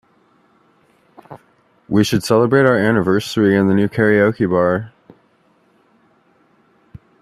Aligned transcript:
We 1.87 2.03
should 2.03 2.23
celebrate 2.23 2.65
our 2.65 2.75
anniversary 2.75 3.55
in 3.55 3.67
the 3.67 3.75
new 3.75 3.87
karaoke 3.87 4.49
bar. 4.49 4.91